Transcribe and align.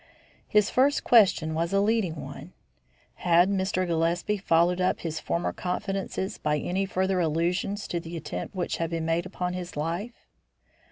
His 0.47 0.71
first 0.71 1.03
question 1.03 1.53
was 1.53 1.71
a 1.73 1.79
leading 1.79 2.15
one. 2.15 2.53
Had 3.17 3.51
Mr. 3.51 3.85
Gillespie 3.85 4.35
followed 4.39 4.81
up 4.81 5.01
his 5.01 5.19
former 5.19 5.53
confidences 5.53 6.39
by 6.39 6.57
any 6.57 6.87
further 6.87 7.19
allusions 7.19 7.87
to 7.89 7.99
the 7.99 8.17
attempt 8.17 8.55
which 8.55 8.77
had 8.77 8.89
been 8.89 9.05
made 9.05 9.27
upon 9.27 9.53
his 9.53 9.77
life? 9.77 10.25